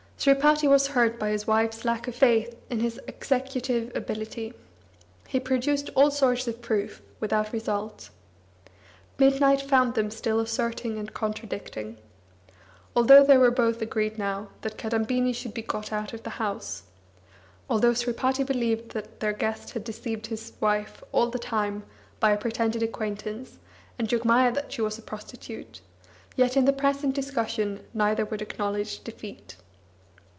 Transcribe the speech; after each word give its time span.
Sripati 0.23 0.67
was 0.67 0.85
hurt 0.93 1.17
by 1.17 1.29
his 1.31 1.47
wife's 1.47 1.83
lack 1.83 2.07
of 2.07 2.13
faith 2.13 2.55
in 2.69 2.79
his 2.79 2.99
executive 3.07 3.91
ability; 3.95 4.53
he 5.27 5.39
produced 5.39 5.89
all 5.95 6.11
sorts 6.11 6.47
of 6.47 6.61
proof, 6.61 7.01
without 7.19 7.51
result. 7.51 8.11
Midnight 9.17 9.63
found 9.63 9.95
them 9.95 10.11
still 10.11 10.39
asserting 10.39 10.99
and 10.99 11.11
contradicting. 11.11 11.97
Although 12.95 13.23
they 13.23 13.35
were 13.39 13.49
both 13.49 13.81
agreed 13.81 14.19
now 14.19 14.49
that 14.61 14.77
Kadambini 14.77 15.33
should 15.33 15.55
be 15.55 15.63
got 15.63 15.91
out 15.91 16.13
of 16.13 16.21
the 16.21 16.29
house, 16.37 16.83
although 17.67 17.95
Sripati 17.95 18.43
believed 18.43 18.91
that 18.91 19.21
their 19.21 19.33
guest 19.33 19.71
had 19.71 19.83
deceived 19.83 20.27
his 20.27 20.53
wife 20.59 21.03
all 21.11 21.31
the 21.31 21.39
time 21.39 21.81
by 22.19 22.29
a 22.31 22.37
pretended 22.37 22.83
acquaintance, 22.83 23.57
and 23.97 24.07
Jogmaya 24.07 24.53
that 24.53 24.71
she 24.71 24.83
was 24.83 24.99
a 24.99 25.01
prostitute, 25.01 25.81
yet 26.35 26.55
in 26.55 26.65
the 26.65 26.73
present 26.73 27.15
discussion 27.15 27.83
neither 27.91 28.23
would 28.23 28.43
acknowledge 28.43 29.03
defeat. 29.03 29.55